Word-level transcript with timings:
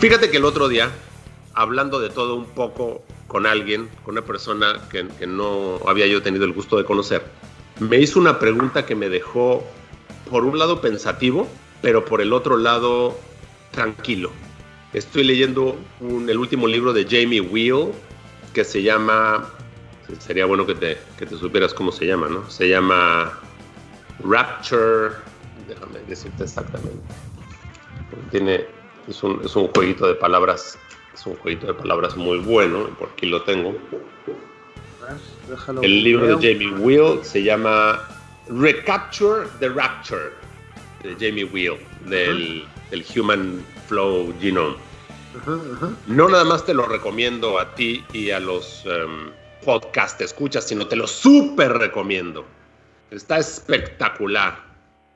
Fíjate 0.00 0.30
que 0.30 0.38
el 0.38 0.46
otro 0.46 0.68
día, 0.68 0.90
hablando 1.52 2.00
de 2.00 2.08
todo 2.08 2.34
un 2.34 2.46
poco 2.46 3.02
con 3.26 3.44
alguien, 3.44 3.90
con 4.02 4.14
una 4.14 4.24
persona 4.24 4.80
que, 4.90 5.26
no 5.26 5.78
había 5.86 6.06
yo 6.06 6.22
tenido 6.22 6.46
el 6.46 6.54
gusto 6.54 6.78
de 6.78 6.86
conocer, 6.86 7.22
me 7.80 7.98
hizo 7.98 8.18
una 8.18 8.38
pregunta 8.38 8.86
que 8.86 8.94
me 8.94 9.10
dejó, 9.10 9.62
por 10.30 10.46
un 10.46 10.58
lado, 10.58 10.80
pensativo, 10.80 11.46
pero 11.82 12.06
por 12.06 12.22
el 12.22 12.32
otro 12.32 12.56
lado, 12.56 13.14
tranquilo. 13.72 14.30
Estoy 14.94 15.22
leyendo 15.22 15.76
el 16.00 16.38
último 16.38 16.66
libro 16.66 16.94
de 16.94 17.04
Jamie 17.04 17.42
Wheel, 17.42 17.92
que 18.54 18.64
se 18.64 18.82
llama, 18.82 19.50
sería 20.18 20.46
bueno 20.46 20.64
que 20.64 20.76
te, 20.76 20.96
que 21.18 21.26
te 21.26 21.36
supieras 21.36 21.74
cómo 21.74 21.92
se 21.92 22.06
llama, 22.06 22.26
¿no? 22.26 22.48
Se 22.48 22.70
llama 22.70 23.38
Rapture, 24.24 25.14
déjame 25.68 25.98
decirte 26.08 26.44
exactamente. 26.44 27.04
Tiene 28.30 28.79
es 29.10 29.22
un, 29.22 29.40
es 29.44 29.54
un 29.56 29.68
jueguito 29.68 30.06
de 30.06 30.14
palabras, 30.14 30.78
es 31.12 31.26
un 31.26 31.36
jueguito 31.36 31.66
de 31.66 31.74
palabras 31.74 32.16
muy 32.16 32.38
bueno, 32.38 32.88
por 32.98 33.10
aquí 33.10 33.26
lo 33.26 33.42
tengo. 33.42 33.74
Déjalo 35.48 35.82
el 35.82 36.04
libro 36.04 36.36
de 36.36 36.52
Jamie 36.52 36.72
Wheel 36.78 37.24
se 37.24 37.42
llama 37.42 38.00
Recapture 38.48 39.48
the 39.58 39.68
Rapture, 39.68 40.30
de 41.02 41.14
Jamie 41.14 41.44
Wheel, 41.44 41.78
del, 42.06 42.64
del 42.90 43.04
Human 43.16 43.64
Flow 43.88 44.32
Genome. 44.40 44.76
No 46.06 46.28
nada 46.28 46.44
más 46.44 46.64
te 46.64 46.74
lo 46.74 46.86
recomiendo 46.86 47.58
a 47.58 47.74
ti 47.74 48.04
y 48.12 48.30
a 48.30 48.40
los 48.40 48.84
um, 48.86 49.30
podcast 49.64 50.20
escuchas, 50.20 50.66
sino 50.66 50.86
te 50.86 50.96
lo 50.96 51.06
súper 51.06 51.72
recomiendo. 51.72 52.44
Está 53.10 53.38
espectacular. 53.38 54.58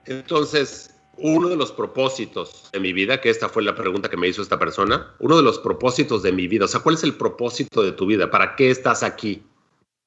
Entonces, 0.06 0.93
uno 1.16 1.48
de 1.48 1.56
los 1.56 1.72
propósitos 1.72 2.70
de 2.72 2.80
mi 2.80 2.92
vida, 2.92 3.20
que 3.20 3.30
esta 3.30 3.48
fue 3.48 3.62
la 3.62 3.74
pregunta 3.74 4.08
que 4.08 4.16
me 4.16 4.28
hizo 4.28 4.42
esta 4.42 4.58
persona, 4.58 5.14
uno 5.18 5.36
de 5.36 5.42
los 5.42 5.58
propósitos 5.58 6.22
de 6.22 6.32
mi 6.32 6.48
vida, 6.48 6.64
o 6.64 6.68
sea, 6.68 6.80
¿cuál 6.80 6.96
es 6.96 7.04
el 7.04 7.14
propósito 7.14 7.82
de 7.82 7.92
tu 7.92 8.06
vida? 8.06 8.30
¿Para 8.30 8.56
qué 8.56 8.70
estás 8.70 9.02
aquí? 9.02 9.42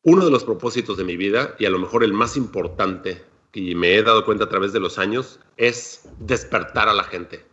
Uno 0.04 0.26
de 0.26 0.32
los 0.32 0.44
propósitos 0.44 0.98
de 0.98 1.04
mi 1.04 1.18
vida, 1.18 1.56
y 1.60 1.66
a 1.66 1.70
lo 1.70 1.80
mejor 1.80 2.04
el 2.04 2.14
más 2.14 2.38
importante 2.38 3.24
que 3.52 3.76
me 3.76 3.96
he 3.96 4.04
dado 4.04 4.26
cuenta 4.26 4.46
a 4.46 4.50
través 4.50 4.74
de 4.74 4.80
los 4.80 4.98
años, 5.00 5.40
es 5.58 6.08
despertar 6.20 6.90
a 6.90 6.94
la 6.94 7.04
gente. 7.04 7.46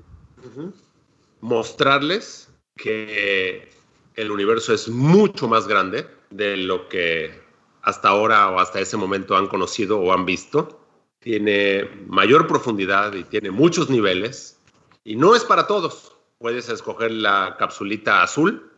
Mostrarles 1.40 2.48
que 2.76 3.70
el 4.14 4.30
universo 4.30 4.72
es 4.72 4.88
mucho 4.88 5.48
más 5.48 5.66
grande 5.66 6.06
de 6.30 6.56
lo 6.56 6.88
que 6.88 7.42
hasta 7.82 8.08
ahora 8.08 8.50
o 8.50 8.58
hasta 8.58 8.80
ese 8.80 8.96
momento 8.96 9.36
han 9.36 9.46
conocido 9.46 10.00
o 10.00 10.12
han 10.12 10.24
visto 10.24 10.83
tiene 11.24 11.88
mayor 12.06 12.46
profundidad 12.46 13.14
y 13.14 13.24
tiene 13.24 13.50
muchos 13.50 13.88
niveles 13.88 14.58
y 15.04 15.16
no 15.16 15.34
es 15.34 15.42
para 15.42 15.66
todos. 15.66 16.12
Puedes 16.36 16.68
escoger 16.68 17.12
la 17.12 17.56
capsulita 17.58 18.22
azul 18.22 18.70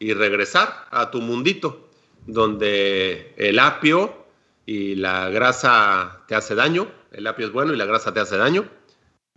y 0.00 0.12
regresar 0.12 0.88
a 0.90 1.12
tu 1.12 1.20
mundito, 1.20 1.88
donde 2.26 3.32
el 3.36 3.60
apio 3.60 4.26
y 4.66 4.96
la 4.96 5.30
grasa 5.30 6.24
te 6.26 6.34
hace 6.34 6.56
daño, 6.56 6.90
el 7.12 7.24
apio 7.28 7.46
es 7.46 7.52
bueno 7.52 7.72
y 7.72 7.76
la 7.76 7.84
grasa 7.84 8.12
te 8.12 8.18
hace 8.18 8.36
daño, 8.36 8.68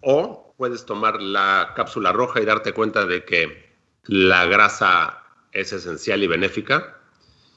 o 0.01 0.55
puedes 0.57 0.87
tomar 0.87 1.21
la 1.21 1.73
cápsula 1.75 2.13
roja 2.13 2.41
y 2.41 2.45
darte 2.45 2.73
cuenta 2.73 3.05
de 3.05 3.25
que 3.25 3.75
la 4.05 4.45
grasa 4.47 5.23
es 5.51 5.71
esencial 5.71 6.23
y 6.23 6.27
benéfica 6.27 6.99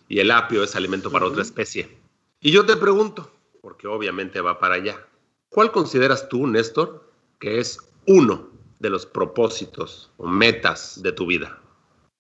y 0.06 0.19
el 0.19 0.30
apio 0.32 0.64
es 0.64 0.76
alimento 0.76 1.10
para 1.10 1.25
otra 1.25 1.40
especie. 1.40 1.96
Y 2.42 2.50
yo 2.50 2.66
te 2.66 2.76
pregunto, 2.76 3.32
porque 3.60 3.86
obviamente 3.86 4.41
va 4.41 4.58
para 4.58 4.76
allá. 4.76 5.06
¿Cuál 5.50 5.72
consideras 5.72 6.28
tú, 6.28 6.46
Néstor, 6.46 7.10
que 7.38 7.58
es 7.58 7.78
uno 8.06 8.48
de 8.78 8.91
los 8.91 9.06
propósitos 9.06 10.10
o 10.16 10.26
metas 10.26 11.02
de 11.02 11.12
tu 11.12 11.26
vida? 11.26 11.58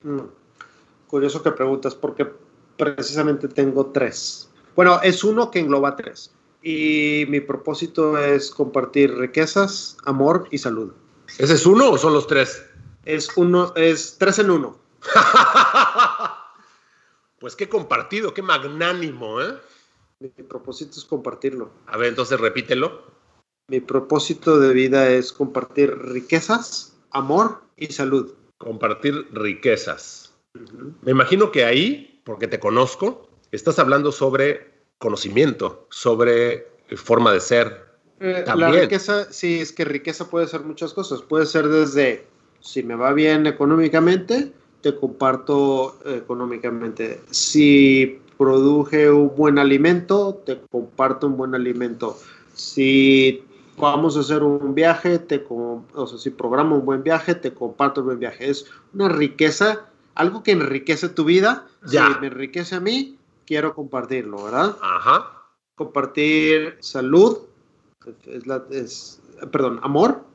Mm, 0.02 0.20
curioso 1.06 1.42
que 1.42 1.52
preguntas, 1.52 1.94
porque 1.94 2.26
precisamente 2.76 3.48
tengo 3.48 3.86
tres. 3.86 4.50
Bueno, 4.74 5.00
es 5.02 5.24
uno 5.24 5.50
que 5.50 5.58
engloba 5.58 5.96
tres. 5.96 6.32
Y 6.62 7.24
mi 7.28 7.40
propósito 7.40 8.18
es 8.18 8.50
compartir 8.50 9.16
riquezas, 9.16 9.96
amor 10.04 10.48
y 10.50 10.58
salud. 10.58 10.92
¿Ese 11.38 11.54
es 11.54 11.66
uno 11.66 11.90
o 11.90 11.98
son 11.98 12.14
los 12.14 12.26
tres? 12.26 12.64
Es 13.04 13.30
uno, 13.36 13.72
es 13.76 14.16
tres 14.18 14.38
en 14.38 14.50
uno. 14.50 14.78
pues 17.38 17.54
qué 17.54 17.68
compartido, 17.68 18.34
qué 18.34 18.42
magnánimo, 18.42 19.40
¿eh? 19.40 19.54
Mi 20.20 20.30
propósito 20.30 20.98
es 20.98 21.04
compartirlo. 21.04 21.70
A 21.86 21.96
ver, 21.96 22.08
entonces 22.08 22.40
repítelo. 22.40 23.02
Mi 23.68 23.80
propósito 23.80 24.58
de 24.58 24.72
vida 24.72 25.08
es 25.10 25.32
compartir 25.32 25.96
riquezas, 25.96 26.98
amor 27.10 27.60
y 27.76 27.86
salud. 27.86 28.34
Compartir 28.58 29.28
riquezas. 29.32 30.34
Me 31.02 31.12
imagino 31.12 31.52
que 31.52 31.64
ahí, 31.64 32.20
porque 32.24 32.48
te 32.48 32.58
conozco, 32.58 33.28
estás 33.52 33.78
hablando 33.78 34.10
sobre 34.10 34.72
conocimiento, 34.98 35.86
sobre 35.90 36.66
forma 36.96 37.32
de 37.32 37.40
ser. 37.40 37.86
Eh, 38.18 38.44
la 38.56 38.72
riqueza, 38.72 39.32
sí, 39.32 39.60
es 39.60 39.72
que 39.72 39.84
riqueza 39.84 40.28
puede 40.28 40.48
ser 40.48 40.62
muchas 40.62 40.94
cosas. 40.94 41.22
Puede 41.22 41.46
ser 41.46 41.68
desde, 41.68 42.26
si 42.58 42.82
me 42.82 42.96
va 42.96 43.12
bien 43.12 43.46
económicamente, 43.46 44.52
te 44.80 44.96
comparto 44.96 45.96
económicamente. 46.04 47.20
Si 47.30 48.20
produje 48.38 49.10
un 49.10 49.34
buen 49.36 49.58
alimento, 49.58 50.42
te 50.46 50.60
comparto 50.70 51.26
un 51.26 51.36
buen 51.36 51.54
alimento. 51.54 52.16
Si 52.54 53.44
vamos 53.76 54.16
a 54.16 54.20
hacer 54.20 54.42
un 54.42 54.74
viaje, 54.74 55.18
te, 55.18 55.44
o 55.48 56.06
sea, 56.06 56.18
si 56.18 56.30
programo 56.30 56.76
un 56.76 56.86
buen 56.86 57.02
viaje, 57.02 57.34
te 57.34 57.52
comparto 57.52 58.00
un 58.00 58.06
buen 58.06 58.18
viaje. 58.20 58.48
Es 58.48 58.66
una 58.94 59.08
riqueza, 59.08 59.86
algo 60.14 60.42
que 60.42 60.52
enriquece 60.52 61.08
tu 61.08 61.24
vida. 61.24 61.66
Ya. 61.86 62.06
Si 62.06 62.20
me 62.20 62.28
enriquece 62.28 62.76
a 62.76 62.80
mí, 62.80 63.18
quiero 63.44 63.74
compartirlo, 63.74 64.44
¿verdad? 64.44 64.76
Ajá. 64.80 65.32
Compartir 65.74 66.76
salud, 66.80 67.38
es, 68.70 69.20
perdón, 69.50 69.80
amor. 69.82 70.27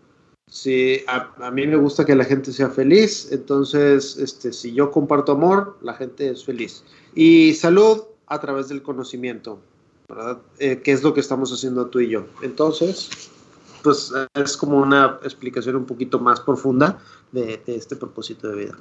Si 0.48 1.04
a, 1.08 1.34
a, 1.38 1.52
mí 1.52 1.66
me 1.66 1.78
gusta 1.78 2.06
que 2.06 2.16
la 2.16 2.26
gente 2.26 2.52
sea 2.52 2.70
feliz, 2.70 3.30
entonces, 3.32 4.18
este, 4.18 4.54
si 4.54 4.74
yo 4.74 4.92
comparto 4.92 5.32
amor, 5.32 5.78
la 5.82 5.94
gente 5.96 6.30
es 6.30 6.46
feliz. 6.46 6.84
Y 7.16 7.54
salud 7.56 8.04
a 8.28 8.40
través 8.40 8.68
del 8.70 8.82
conocimiento, 8.82 9.60
¿verdad? 10.08 10.40
Eh, 10.60 10.82
¿Qué 10.84 10.92
es 10.92 11.04
lo 11.04 11.14
que 11.14 11.20
estamos 11.20 11.52
haciendo 11.52 11.88
tú 11.88 12.00
y 12.00 12.10
yo? 12.10 12.26
Entonces, 12.42 13.32
pues 13.84 14.14
es 14.34 14.58
como 14.58 14.78
una 14.78 15.20
explicación 15.24 15.76
un 15.76 15.86
poquito 15.86 16.20
más 16.20 16.40
profunda 16.40 17.00
de, 17.32 17.62
este 17.68 17.96
propósito 17.96 18.48
de 18.50 18.56
vida. 18.56 18.78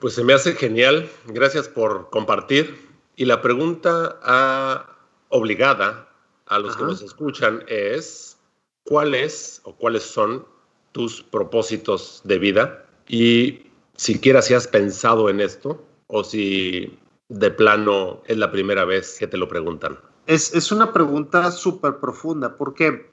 Pues 0.00 0.14
se 0.14 0.22
me 0.22 0.34
hace 0.34 0.52
genial, 0.52 1.08
gracias 1.26 1.68
por 1.68 2.10
compartir. 2.10 2.90
Y 3.16 3.24
la 3.24 3.40
pregunta 3.40 4.86
obligada 5.28 6.08
a 6.46 6.58
los 6.58 6.76
que 6.76 6.82
nos 6.82 7.02
escuchan 7.02 7.64
es, 7.68 8.36
¿cuál 8.84 9.14
es 9.14 9.60
o 9.64 9.74
cuáles 9.76 10.02
son 10.02 10.46
tus 10.92 11.22
propósitos 11.22 12.20
de 12.24 12.38
vida? 12.38 12.86
Y 13.08 13.66
siquiera 13.96 14.42
si 14.42 14.54
has 14.54 14.68
pensado 14.68 15.28
en 15.28 15.40
esto 15.40 15.84
o 16.06 16.24
si 16.24 16.98
de 17.28 17.50
plano 17.50 18.22
es 18.26 18.36
la 18.36 18.50
primera 18.50 18.84
vez 18.84 19.18
que 19.18 19.26
te 19.26 19.36
lo 19.36 19.48
preguntan? 19.48 19.98
Es, 20.26 20.70
una 20.70 20.92
pregunta 20.92 21.50
súper 21.50 21.96
profunda 21.96 22.56
porque 22.56 23.10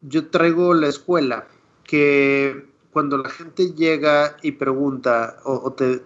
yo 0.00 0.28
traigo 0.28 0.72
la 0.72 0.88
escuela 0.88 1.48
que 1.84 2.66
cuando 2.92 3.18
la 3.18 3.28
gente 3.28 3.72
llega 3.74 4.36
y 4.42 4.52
pregunta 4.52 5.38
o, 5.44 5.72
te, 5.72 6.02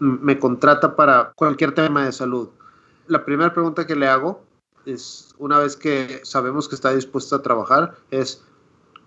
me 0.00 0.38
contrata 0.38 0.96
para 0.96 1.32
cualquier 1.36 1.74
tema 1.74 2.04
de 2.04 2.12
salud, 2.12 2.48
la 3.06 3.24
primera 3.24 3.52
pregunta 3.52 3.86
que 3.86 3.96
le 3.96 4.08
hago 4.08 4.42
es, 4.84 5.34
una 5.38 5.58
vez 5.58 5.76
que 5.76 6.20
sabemos 6.24 6.68
que 6.68 6.74
está 6.74 6.92
dispuesta 6.92 7.36
a 7.36 7.42
trabajar, 7.42 7.96
es, 8.10 8.44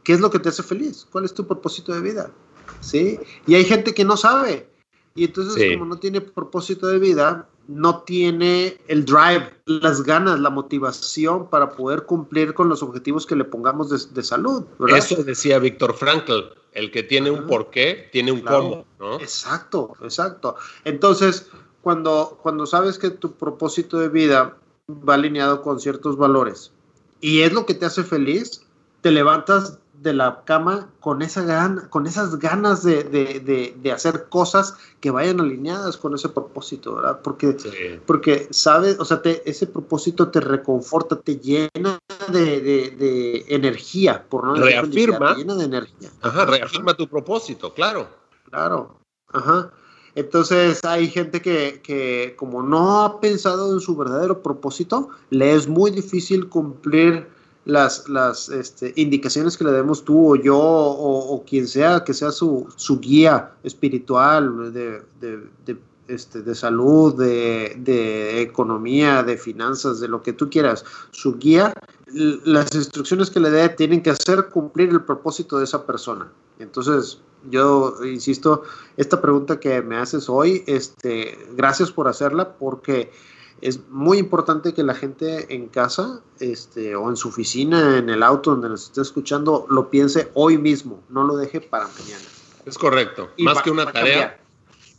¿qué 0.06 0.14
es 0.14 0.22
lo 0.22 0.30
que 0.30 0.40
te 0.40 0.48
hace 0.48 0.64
feliz? 0.64 1.06
¿Cuál 1.12 1.26
es 1.26 1.34
tu 1.34 1.46
propósito 1.46 1.94
de 1.94 2.00
vida? 2.00 2.32
¿Sí? 2.80 3.20
Y 3.46 3.56
hay 3.56 3.66
gente 3.66 3.94
que 3.94 4.06
no 4.06 4.16
sabe. 4.16 4.70
Y 5.16 5.26
entonces, 5.26 5.74
como 5.74 5.86
no 5.86 5.98
tiene 5.98 6.22
propósito 6.22 6.88
de 6.88 7.00
vida, 7.00 7.50
no 7.68 8.04
tiene 8.04 8.78
el 8.88 9.06
drive, 9.06 9.50
las 9.66 10.04
ganas, 10.04 10.40
la 10.40 10.50
motivación 10.50 11.50
para 11.50 11.72
poder 11.72 12.04
cumplir 12.04 12.54
con 12.54 12.70
los 12.70 12.84
objetivos 12.84 13.26
que 13.26 13.36
le 13.36 13.46
pongamos 13.46 14.14
de, 14.14 14.24
salud. 14.24 14.66
Eso 14.88 15.24
decía 15.24 15.60
Víctor 15.60 15.94
Frankl. 15.94 16.54
El 16.74 16.92
que 16.92 17.04
tiene 17.04 17.32
un 17.32 17.48
porqué, 17.48 18.10
tiene 18.12 18.34
un 18.34 18.42
cómo, 18.42 18.86
¿no? 19.00 19.20
Exacto, 19.22 19.96
exacto. 20.02 20.58
Entonces, 20.84 21.50
cuando, 21.82 22.38
cuando 22.44 22.66
sabes 22.66 23.00
que 23.00 23.12
tu 23.12 23.32
propósito 23.32 23.98
de 23.98 24.10
vida 24.10 24.58
va 24.90 25.14
alineado 25.14 25.62
con 25.62 25.80
ciertos 25.80 26.18
valores 26.18 26.74
y 27.22 27.42
es 27.42 27.54
lo 27.54 27.66
que 27.66 27.76
te 27.76 27.86
hace 27.86 28.04
feliz, 28.04 28.66
te 29.00 29.12
levantas 29.12 29.80
de 30.06 30.14
la 30.14 30.44
cama 30.46 30.88
con, 31.00 31.24
esa 31.24 31.42
gana, 31.42 31.90
con 31.90 32.06
esas 32.06 32.38
ganas 32.38 32.84
de, 32.84 33.92
hacer 33.94 34.28
cosas 34.30 34.78
que 35.02 35.10
vayan 35.10 35.40
alineadas 35.40 35.98
con 35.98 36.14
ese 36.14 36.30
propósito, 36.30 36.96
¿verdad? 36.96 37.22
Porque, 37.24 37.58
porque 38.06 38.48
sabes, 38.52 39.00
o 39.00 39.06
sea, 39.06 39.22
ese 39.24 39.66
propósito 39.66 40.30
te 40.30 40.40
reconforta, 40.40 41.20
te 41.20 41.38
llena 41.38 41.98
de, 42.32 43.46
energía, 43.50 44.24
por 44.30 44.46
no 44.46 44.54
reafirma, 44.54 45.34
te 45.34 45.40
llena 45.40 45.56
de 45.56 45.66
energía. 45.66 46.10
Ajá, 46.22 46.46
reafirma 46.46 46.94
tu 46.94 47.10
propósito, 47.10 47.74
claro. 47.74 48.08
Claro, 48.52 49.00
ajá. 49.34 49.72
Entonces 50.14 50.80
hay 50.86 51.10
gente 51.10 51.42
que, 51.42 51.82
que 51.84 52.36
como 52.38 52.62
no 52.62 53.04
ha 53.04 53.20
pensado 53.20 53.74
en 53.74 53.82
su 53.82 53.98
verdadero 53.98 54.44
propósito, 54.44 55.10
le 55.32 55.56
es 55.56 55.68
muy 55.68 55.90
difícil 55.90 56.48
cumplir 56.48 57.28
las, 57.66 58.08
las 58.08 58.50
este, 58.50 58.94
indicaciones 58.96 59.58
que 59.58 59.64
le 59.64 59.72
demos 59.72 60.06
tú 60.06 60.34
o 60.34 60.36
yo 60.36 60.58
o, 60.58 61.44
quien 61.46 61.68
sea, 61.68 62.04
que 62.04 62.14
sea 62.14 62.32
su, 62.32 62.68
su 62.76 63.00
guía 63.00 63.54
espiritual 63.64 64.72
de, 64.72 65.02
de, 65.20 65.48
de, 65.66 65.78
este, 66.08 66.44
de 66.44 66.54
salud, 66.54 67.16
de, 67.16 68.42
economía, 68.42 69.24
de 69.24 69.38
finanzas, 69.38 70.00
de 70.00 70.08
lo 70.08 70.22
que 70.22 70.34
tú 70.34 70.50
quieras, 70.50 70.86
su 71.10 71.38
guía, 71.38 71.74
las 72.08 72.74
instrucciones 72.76 73.32
que 73.32 73.40
le 73.40 73.50
dé 73.50 73.70
tienen 73.70 74.04
que 74.04 74.12
hacer 74.12 74.50
cumplir 74.50 74.90
el 74.90 75.04
propósito 75.04 75.58
de 75.58 75.64
esa 75.64 75.86
persona. 75.88 76.32
Entonces, 76.60 77.20
yo 77.50 77.96
insisto, 78.06 78.64
esta 78.98 79.20
pregunta 79.20 79.60
que 79.60 79.82
me 79.82 79.98
haces 79.98 80.30
hoy, 80.30 80.64
este, 80.68 81.38
gracias 81.56 81.92
por 81.92 82.08
hacerla 82.08 82.54
porque 82.54 83.12
es 83.62 83.88
muy 83.90 84.18
importante 84.18 84.74
que 84.74 84.84
la 84.84 84.94
gente 84.94 85.54
en 85.54 85.68
casa 85.68 86.22
este, 86.40 86.96
o 86.96 87.10
en 87.10 87.16
su 87.16 87.30
oficina, 87.30 87.98
en 87.98 88.10
el 88.10 88.24
auto 88.24 88.52
donde 88.52 88.70
nos 88.70 88.86
esté 88.86 89.02
escuchando, 89.02 89.66
lo 89.70 89.90
piense 89.90 90.30
hoy 90.34 90.58
mismo, 90.58 91.04
no 91.10 91.24
lo 91.24 91.38
deje 91.38 91.62
para 91.62 91.88
mañana. 91.88 92.24
Es 92.66 92.78
correcto. 92.78 93.30
más 93.40 93.62
que 93.62 93.72
una 93.72 93.92
tarea. 93.92 94.40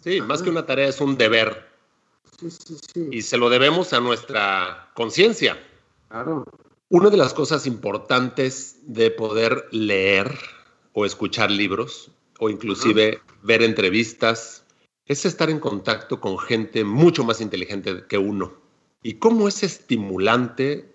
Sí, 0.03 0.21
más 0.21 0.43
que 0.43 0.51
una 0.51 0.65
tarea 0.65 0.89
es 0.89 1.01
un 1.01 1.17
deber. 1.17 1.69
Sí, 2.39 2.51
sí, 2.51 2.77
sí. 2.93 3.09
Y 3.11 3.23
se 3.23 3.37
lo 3.39 3.51
debemos 3.51 3.93
a 3.93 4.01
nuestra 4.01 4.91
conciencia. 4.95 5.59
Claro. 6.09 6.45
Una 6.89 7.11
de 7.11 7.17
las 7.17 7.35
cosas 7.35 7.67
importantes 7.67 8.77
de 8.83 9.11
poder 9.11 9.67
leer 9.73 10.39
o 10.93 11.05
escuchar 11.05 11.51
libros 11.51 12.11
o 12.39 12.49
inclusive 12.49 13.21
ver 13.43 13.63
entrevistas 13.63 14.65
es 15.07 15.25
estar 15.25 15.51
en 15.51 15.61
contacto 15.61 16.21
con 16.21 16.39
gente 16.39 16.85
mucho 16.85 17.25
más 17.25 17.41
inteligente 17.41 18.05
que 18.09 18.19
uno. 18.19 18.55
Y 19.03 19.15
cómo 19.15 19.49
es 19.49 19.63
estimulante 19.63 20.93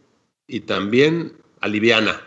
y 0.48 0.62
también 0.62 1.38
aliviana 1.62 2.22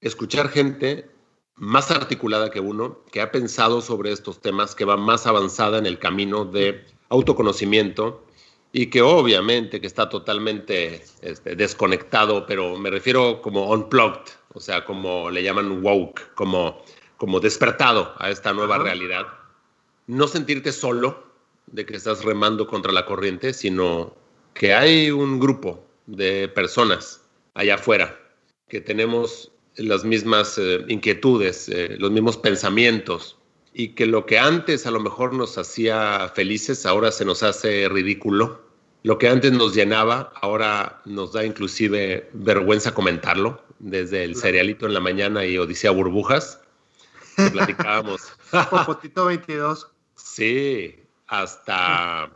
escuchar 0.00 0.48
gente 0.48 1.08
más 1.54 1.90
articulada 1.90 2.50
que 2.50 2.60
uno, 2.60 3.00
que 3.10 3.20
ha 3.20 3.30
pensado 3.30 3.80
sobre 3.82 4.12
estos 4.12 4.40
temas, 4.40 4.74
que 4.74 4.84
va 4.84 4.96
más 4.96 5.26
avanzada 5.26 5.78
en 5.78 5.86
el 5.86 5.98
camino 5.98 6.44
de 6.44 6.84
autoconocimiento 7.10 8.24
y 8.72 8.86
que 8.86 9.02
obviamente 9.02 9.80
que 9.80 9.86
está 9.86 10.08
totalmente 10.08 11.04
este, 11.22 11.56
desconectado, 11.56 12.46
pero 12.46 12.76
me 12.78 12.90
refiero 12.90 13.42
como 13.42 13.70
unplugged, 13.70 14.32
o 14.54 14.60
sea, 14.60 14.84
como 14.84 15.30
le 15.30 15.42
llaman 15.42 15.84
woke, 15.84 16.34
como, 16.34 16.82
como 17.16 17.40
despertado 17.40 18.14
a 18.18 18.30
esta 18.30 18.52
nueva 18.52 18.78
realidad. 18.78 19.26
No 20.06 20.28
sentirte 20.28 20.72
solo, 20.72 21.29
de 21.72 21.86
que 21.86 21.96
estás 21.96 22.24
remando 22.24 22.66
contra 22.66 22.92
la 22.92 23.06
corriente, 23.06 23.52
sino 23.52 24.14
que 24.54 24.74
hay 24.74 25.10
un 25.10 25.38
grupo 25.38 25.84
de 26.06 26.48
personas 26.48 27.22
allá 27.54 27.74
afuera 27.74 28.18
que 28.68 28.80
tenemos 28.80 29.52
las 29.76 30.04
mismas 30.04 30.58
eh, 30.58 30.84
inquietudes, 30.88 31.68
eh, 31.68 31.96
los 31.98 32.10
mismos 32.10 32.36
pensamientos, 32.36 33.36
y 33.72 33.88
que 33.90 34.06
lo 34.06 34.26
que 34.26 34.38
antes 34.38 34.86
a 34.86 34.90
lo 34.90 35.00
mejor 35.00 35.32
nos 35.32 35.56
hacía 35.58 36.30
felices, 36.34 36.86
ahora 36.86 37.12
se 37.12 37.24
nos 37.24 37.42
hace 37.42 37.88
ridículo. 37.88 38.62
Lo 39.02 39.18
que 39.18 39.28
antes 39.28 39.52
nos 39.52 39.74
llenaba, 39.74 40.32
ahora 40.40 41.00
nos 41.04 41.32
da 41.32 41.44
inclusive 41.44 42.28
vergüenza 42.32 42.92
comentarlo, 42.92 43.62
desde 43.78 44.24
el 44.24 44.36
cerealito 44.36 44.86
en 44.86 44.94
la 44.94 45.00
mañana 45.00 45.44
y 45.46 45.56
Odisea 45.56 45.90
Burbujas. 45.90 46.60
Platicábamos. 47.52 48.32
Popotito 48.70 49.26
22. 49.26 49.88
Sí, 50.16 50.99
hasta 51.30 52.30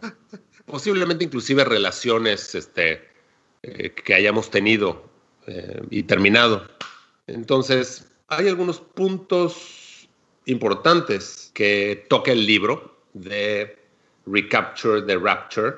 posiblemente 0.66 1.24
inclusive 1.24 1.64
relaciones 1.64 2.54
este, 2.54 3.02
eh, 3.62 3.90
que 3.90 4.14
hayamos 4.14 4.50
tenido 4.50 5.10
eh, 5.46 5.82
y 5.90 6.04
terminado. 6.04 6.66
Entonces, 7.26 8.06
hay 8.28 8.48
algunos 8.48 8.80
puntos 8.80 10.08
importantes 10.46 11.50
que 11.54 12.06
toca 12.08 12.32
el 12.32 12.46
libro 12.46 13.02
de 13.14 13.78
Recapture 14.26 15.02
the 15.02 15.16
Rapture. 15.16 15.74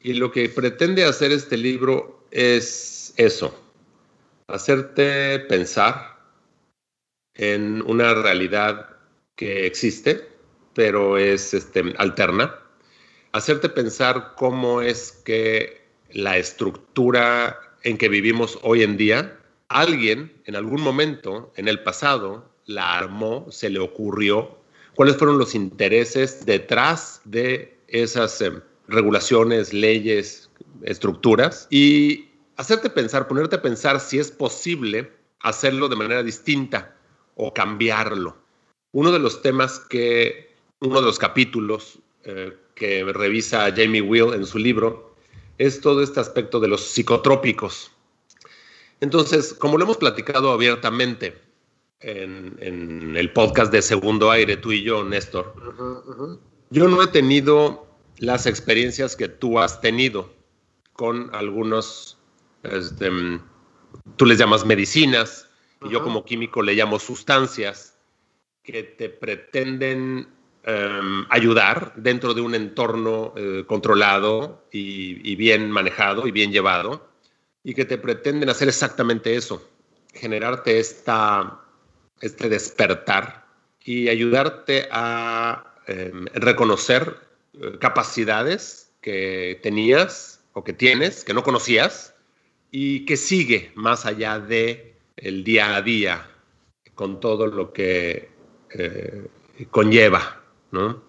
Y 0.00 0.14
lo 0.14 0.30
que 0.30 0.48
pretende 0.48 1.04
hacer 1.04 1.32
este 1.32 1.56
libro 1.56 2.24
es 2.30 3.12
eso, 3.16 3.54
hacerte 4.46 5.40
pensar 5.40 6.18
en 7.34 7.82
una 7.82 8.14
realidad 8.14 8.96
que 9.36 9.66
existe, 9.66 10.29
pero 10.74 11.18
es 11.18 11.54
este, 11.54 11.94
alterna, 11.98 12.54
hacerte 13.32 13.68
pensar 13.68 14.34
cómo 14.36 14.82
es 14.82 15.12
que 15.24 15.82
la 16.12 16.36
estructura 16.38 17.58
en 17.82 17.96
que 17.96 18.08
vivimos 18.08 18.58
hoy 18.62 18.82
en 18.82 18.96
día, 18.96 19.38
alguien 19.68 20.32
en 20.44 20.56
algún 20.56 20.80
momento 20.80 21.52
en 21.56 21.68
el 21.68 21.82
pasado 21.82 22.50
la 22.66 22.98
armó, 22.98 23.46
se 23.50 23.70
le 23.70 23.78
ocurrió, 23.78 24.58
cuáles 24.94 25.16
fueron 25.16 25.38
los 25.38 25.54
intereses 25.54 26.44
detrás 26.44 27.20
de 27.24 27.76
esas 27.88 28.40
em, 28.40 28.60
regulaciones, 28.88 29.72
leyes, 29.72 30.50
estructuras 30.82 31.66
y 31.70 32.28
hacerte 32.56 32.90
pensar, 32.90 33.28
ponerte 33.28 33.56
a 33.56 33.62
pensar 33.62 34.00
si 34.00 34.18
es 34.18 34.30
posible 34.30 35.10
hacerlo 35.40 35.88
de 35.88 35.96
manera 35.96 36.22
distinta 36.22 36.94
o 37.34 37.54
cambiarlo. 37.54 38.36
Uno 38.92 39.12
de 39.12 39.18
los 39.18 39.40
temas 39.42 39.78
que 39.78 40.49
uno 40.80 41.00
de 41.00 41.06
los 41.06 41.18
capítulos 41.18 41.98
eh, 42.24 42.56
que 42.74 43.04
revisa 43.04 43.72
Jamie 43.74 44.00
Will 44.00 44.34
en 44.34 44.46
su 44.46 44.58
libro 44.58 45.14
es 45.58 45.80
todo 45.80 46.02
este 46.02 46.20
aspecto 46.20 46.58
de 46.58 46.68
los 46.68 46.82
psicotrópicos. 46.82 47.92
Entonces, 49.00 49.54
como 49.54 49.76
lo 49.76 49.84
hemos 49.84 49.98
platicado 49.98 50.50
abiertamente 50.52 51.38
en, 52.00 53.16
el 53.16 53.32
podcast 53.32 53.70
de 53.70 53.82
Segundo 53.82 54.30
Aire, 54.30 54.56
tú 54.56 54.72
y 54.72 54.82
yo, 54.82 55.04
Néstor, 55.04 55.54
yo 56.70 56.88
no 56.88 57.02
he 57.02 57.06
tenido 57.08 57.86
las 58.18 58.46
experiencias 58.46 59.16
que 59.16 59.28
tú 59.28 59.58
has 59.58 59.80
tenido 59.80 60.32
con 60.94 61.34
algunos, 61.34 62.18
este, 62.62 63.10
tú 64.16 64.26
les 64.26 64.38
llamas 64.38 64.64
medicinas, 64.64 65.48
y 65.82 65.90
yo 65.90 66.02
como 66.02 66.24
químico 66.24 66.62
le 66.62 66.74
llamo 66.74 66.98
sustancias 66.98 67.98
que 68.62 68.82
te 68.82 69.08
pretenden 69.08 70.28
Em, 70.62 71.24
ayudar 71.30 71.94
dentro 71.96 72.34
de 72.34 72.42
un 72.42 72.54
entorno 72.54 73.32
eh, 73.34 73.64
controlado 73.66 74.66
y, 74.70 75.34
bien 75.36 75.70
manejado 75.70 76.26
y 76.26 76.32
bien 76.32 76.52
llevado, 76.52 77.08
y 77.64 77.72
que 77.72 77.86
te 77.86 77.96
pretenden 77.96 78.50
hacer 78.50 78.68
exactamente 78.68 79.36
eso, 79.36 79.66
generarte 80.12 80.78
esta, 80.78 81.62
este 82.20 82.50
despertar 82.50 83.46
y 83.82 84.10
ayudarte 84.10 84.86
a 84.90 85.76
em, 85.86 86.26
reconocer 86.34 87.16
eh, 87.54 87.78
capacidades 87.80 88.92
que 89.00 89.58
tenías 89.62 90.44
o 90.52 90.62
que 90.62 90.74
tienes, 90.74 91.24
que 91.24 91.32
no 91.32 91.42
conocías, 91.42 92.14
y 92.70 93.06
que 93.06 93.16
sigue 93.16 93.72
más 93.76 94.04
allá 94.04 94.38
de 94.38 94.94
el 95.16 95.42
día 95.42 95.74
a 95.74 95.80
día 95.80 96.28
con 96.94 97.18
todo 97.18 97.46
lo 97.46 97.72
que 97.72 98.28
eh, 98.74 99.26
conlleva 99.70 100.39
¿no? 100.70 101.02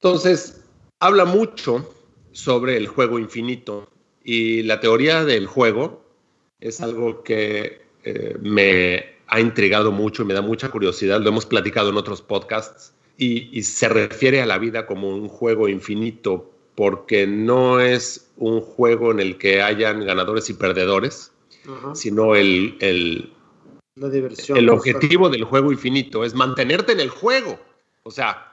Entonces, 0.00 0.64
habla 1.00 1.24
mucho 1.24 1.88
sobre 2.32 2.76
el 2.76 2.88
juego 2.88 3.18
infinito 3.18 3.88
y 4.24 4.62
la 4.62 4.80
teoría 4.80 5.24
del 5.24 5.46
juego 5.46 6.02
es 6.60 6.80
algo 6.80 7.22
que 7.22 7.82
eh, 8.04 8.36
me 8.40 9.12
ha 9.26 9.40
intrigado 9.40 9.92
mucho 9.92 10.22
y 10.22 10.26
me 10.26 10.34
da 10.34 10.42
mucha 10.42 10.70
curiosidad, 10.70 11.20
lo 11.20 11.28
hemos 11.28 11.46
platicado 11.46 11.90
en 11.90 11.96
otros 11.96 12.22
podcasts 12.22 12.94
y, 13.16 13.62
se 13.62 13.88
refiere 13.88 14.42
a 14.42 14.46
la 14.46 14.58
vida 14.58 14.86
como 14.86 15.08
un 15.10 15.28
juego 15.28 15.68
infinito 15.68 16.50
porque 16.74 17.26
no 17.26 17.80
es 17.80 18.30
un 18.36 18.60
juego 18.60 19.10
en 19.12 19.20
el 19.20 19.38
que 19.38 19.62
hayan 19.62 20.04
ganadores 20.04 20.50
y 20.50 20.54
perdedores, 20.54 21.32
sino 21.94 22.34
el, 22.34 23.32
La 23.94 24.08
diversión. 24.08 24.58
El 24.58 24.70
objetivo 24.70 25.28
del 25.28 25.44
juego 25.44 25.70
infinito 25.70 26.24
es 26.24 26.34
mantenerte 26.34 26.92
en 26.92 27.00
el 27.00 27.10
juego. 27.10 27.60
O 28.02 28.10
sea, 28.10 28.51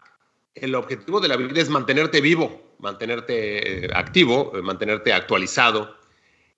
el 0.62 0.76
objetivo 0.76 1.20
de 1.20 1.28
la 1.28 1.38
vida 1.38 1.62
es 1.62 1.70
mantenerte 1.70 2.22
vivo, 2.22 2.62
mantenerte 2.80 3.86
eh, 3.86 3.90
activo, 3.94 4.52
eh, 4.56 4.62
mantenerte 4.62 5.14
actualizado. 5.14 5.96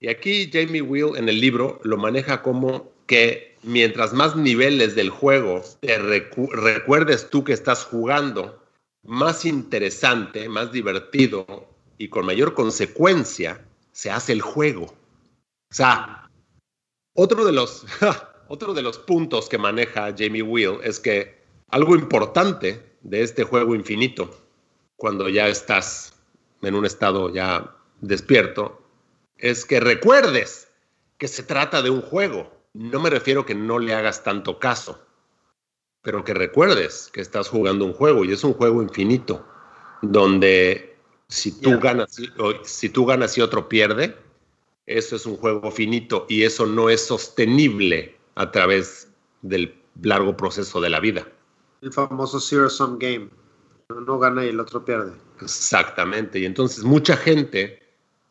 Y 0.00 0.08
aquí 0.08 0.50
Jamie 0.52 0.82
Will 0.82 1.16
en 1.16 1.28
el 1.28 1.40
libro 1.40 1.80
lo 1.84 1.96
maneja 1.96 2.42
como 2.42 2.92
que 3.06 3.56
mientras 3.62 4.12
más 4.12 4.36
niveles 4.36 4.94
del 4.94 5.10
juego 5.10 5.62
te 5.80 5.98
recuerdes 5.98 7.30
tú 7.30 7.44
que 7.44 7.52
estás 7.52 7.84
jugando, 7.84 8.60
más 9.04 9.44
interesante, 9.44 10.48
más 10.48 10.72
divertido 10.72 11.68
y 11.98 12.08
con 12.08 12.26
mayor 12.26 12.54
consecuencia 12.54 13.64
se 13.92 14.10
hace 14.10 14.32
el 14.32 14.40
juego. 14.40 14.84
O 14.84 15.74
sea, 15.74 16.30
otro 17.14 17.44
de 17.44 17.52
los, 17.52 17.84
otro 18.48 18.74
de 18.74 18.82
los 18.82 18.98
puntos 18.98 19.48
que 19.48 19.58
maneja 19.58 20.14
Jamie 20.16 20.42
Will 20.42 20.78
es 20.82 20.98
que 20.98 21.42
algo 21.68 21.94
importante 21.94 22.91
de 23.02 23.22
este 23.22 23.44
juego 23.44 23.74
infinito, 23.74 24.30
cuando 24.96 25.28
ya 25.28 25.48
estás 25.48 26.14
en 26.62 26.74
un 26.74 26.86
estado 26.86 27.32
ya 27.32 27.76
despierto, 28.00 28.82
es 29.36 29.64
que 29.64 29.80
recuerdes 29.80 30.68
que 31.18 31.28
se 31.28 31.42
trata 31.42 31.82
de 31.82 31.90
un 31.90 32.02
juego. 32.02 32.52
No 32.72 33.00
me 33.00 33.10
refiero 33.10 33.44
que 33.44 33.54
no 33.54 33.78
le 33.78 33.94
hagas 33.94 34.22
tanto 34.22 34.58
caso, 34.58 35.04
pero 36.02 36.24
que 36.24 36.34
recuerdes 36.34 37.10
que 37.12 37.20
estás 37.20 37.48
jugando 37.48 37.84
un 37.84 37.92
juego 37.92 38.24
y 38.24 38.32
es 38.32 38.44
un 38.44 38.54
juego 38.54 38.82
infinito, 38.82 39.46
donde 40.00 40.96
si 41.28 41.52
tú, 41.60 41.78
ganas, 41.78 42.20
si 42.64 42.88
tú 42.88 43.06
ganas 43.06 43.36
y 43.38 43.40
otro 43.40 43.68
pierde, 43.68 44.16
eso 44.86 45.16
es 45.16 45.26
un 45.26 45.36
juego 45.36 45.70
finito 45.70 46.26
y 46.28 46.42
eso 46.42 46.66
no 46.66 46.90
es 46.90 47.06
sostenible 47.06 48.16
a 48.34 48.50
través 48.50 49.08
del 49.42 49.74
largo 50.00 50.36
proceso 50.36 50.80
de 50.80 50.90
la 50.90 51.00
vida. 51.00 51.26
El 51.82 51.92
famoso 51.92 52.38
zero 52.38 52.70
sum 52.70 52.96
game. 52.96 53.28
Uno 53.88 54.18
gana 54.20 54.44
y 54.44 54.50
el 54.50 54.60
otro 54.60 54.84
pierde. 54.84 55.12
Exactamente. 55.40 56.38
Y 56.38 56.44
entonces 56.44 56.84
mucha 56.84 57.16
gente 57.16 57.82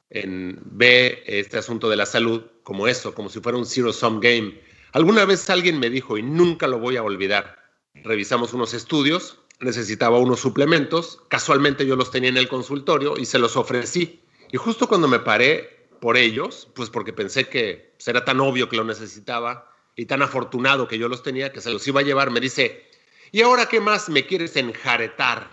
ve 0.09 1.21
este 1.25 1.57
asunto 1.57 1.89
de 1.89 1.97
la 1.97 2.05
salud 2.05 2.43
como 2.63 2.87
eso, 2.87 3.13
como 3.13 3.27
si 3.29 3.41
fuera 3.41 3.57
un 3.57 3.65
zero 3.65 3.91
sum 3.91 4.21
game. 4.21 4.57
Alguna 4.93 5.25
vez 5.25 5.49
alguien 5.49 5.79
me 5.79 5.89
dijo, 5.89 6.17
y 6.17 6.23
nunca 6.23 6.67
lo 6.67 6.79
voy 6.79 6.95
a 6.95 7.03
olvidar, 7.03 7.57
revisamos 7.93 8.53
unos 8.53 8.73
estudios, 8.73 9.39
necesitaba 9.59 10.17
unos 10.17 10.39
suplementos, 10.39 11.21
casualmente 11.27 11.85
yo 11.85 11.97
los 11.97 12.09
tenía 12.09 12.29
en 12.29 12.37
el 12.37 12.47
consultorio 12.47 13.17
y 13.17 13.25
se 13.25 13.39
los 13.39 13.57
ofrecí. 13.57 14.21
Y 14.51 14.57
justo 14.57 14.87
cuando 14.87 15.09
me 15.09 15.19
paré 15.19 15.87
por 15.99 16.15
ellos, 16.15 16.69
pues 16.73 16.89
porque 16.89 17.11
pensé 17.11 17.49
que 17.49 17.93
pues, 17.97 18.07
era 18.07 18.23
tan 18.23 18.39
obvio 18.39 18.69
que 18.69 18.77
lo 18.77 18.85
necesitaba 18.85 19.69
y 19.95 20.05
tan 20.05 20.21
afortunado 20.21 20.87
que 20.87 20.97
yo 20.97 21.09
los 21.09 21.21
tenía, 21.21 21.51
que 21.51 21.61
se 21.61 21.69
los 21.69 21.85
iba 21.87 21.99
a 21.99 22.03
llevar, 22.03 22.31
me 22.31 22.39
dice, 22.39 22.90
¿y 23.31 23.41
ahora 23.41 23.67
qué 23.67 23.79
más 23.79 24.09
me 24.09 24.25
quieres 24.25 24.55
enjaretar? 24.55 25.49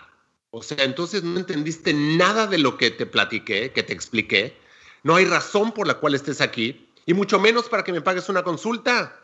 O 0.50 0.62
sea, 0.62 0.82
entonces 0.84 1.22
no 1.22 1.38
entendiste 1.38 1.92
nada 1.92 2.46
de 2.46 2.58
lo 2.58 2.78
que 2.78 2.90
te 2.90 3.06
platiqué, 3.06 3.72
que 3.72 3.82
te 3.82 3.92
expliqué. 3.92 4.56
No 5.02 5.16
hay 5.16 5.26
razón 5.26 5.72
por 5.72 5.86
la 5.86 5.94
cual 5.94 6.14
estés 6.14 6.40
aquí, 6.40 6.88
y 7.06 7.14
mucho 7.14 7.38
menos 7.38 7.68
para 7.68 7.84
que 7.84 7.92
me 7.92 8.00
pagues 8.00 8.28
una 8.28 8.42
consulta. 8.42 9.18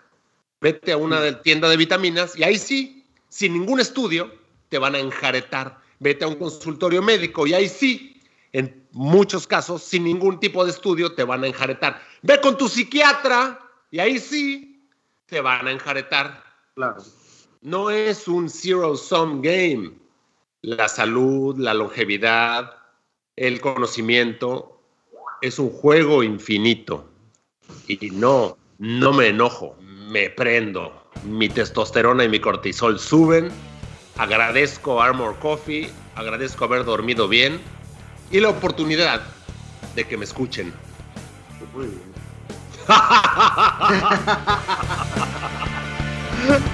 Vete 0.60 0.92
a 0.92 0.96
una 0.96 1.42
tienda 1.42 1.68
de 1.68 1.76
vitaminas 1.76 2.34
y 2.36 2.42
ahí 2.42 2.58
sí, 2.58 3.04
sin 3.28 3.52
ningún 3.52 3.80
estudio, 3.80 4.32
te 4.70 4.78
van 4.78 4.94
a 4.94 4.98
enjaretar. 4.98 5.78
Vete 5.98 6.24
a 6.24 6.28
un 6.28 6.36
consultorio 6.36 7.02
médico 7.02 7.46
y 7.46 7.54
ahí 7.54 7.68
sí, 7.68 8.22
en 8.52 8.86
muchos 8.92 9.46
casos, 9.46 9.82
sin 9.82 10.04
ningún 10.04 10.40
tipo 10.40 10.64
de 10.64 10.70
estudio, 10.70 11.12
te 11.14 11.24
van 11.24 11.44
a 11.44 11.46
enjaretar. 11.46 12.00
Ve 12.22 12.40
con 12.40 12.56
tu 12.56 12.68
psiquiatra 12.68 13.60
y 13.90 13.98
ahí 13.98 14.18
sí, 14.18 14.88
te 15.26 15.40
van 15.40 15.66
a 15.66 15.70
enjaretar. 15.70 16.42
Claro. 16.74 17.02
No 17.64 17.88
es 17.88 18.28
un 18.28 18.50
zero-sum 18.50 19.40
game. 19.40 19.92
La 20.60 20.86
salud, 20.86 21.56
la 21.58 21.72
longevidad, 21.72 22.76
el 23.36 23.62
conocimiento, 23.62 24.82
es 25.40 25.58
un 25.58 25.70
juego 25.70 26.22
infinito. 26.22 27.08
Y 27.88 28.10
no, 28.10 28.58
no 28.76 29.14
me 29.14 29.28
enojo, 29.28 29.76
me 29.80 30.28
prendo. 30.28 30.92
Mi 31.24 31.48
testosterona 31.48 32.24
y 32.24 32.28
mi 32.28 32.38
cortisol 32.38 32.98
suben. 32.98 33.48
Agradezco 34.18 35.00
Armor 35.00 35.38
Coffee, 35.38 35.88
agradezco 36.16 36.66
haber 36.66 36.84
dormido 36.84 37.28
bien 37.28 37.58
y 38.30 38.40
la 38.40 38.50
oportunidad 38.50 39.22
de 39.94 40.04
que 40.04 40.18
me 40.18 40.26
escuchen. 40.26 40.70
Muy 41.74 41.86
bien. 41.86 42.02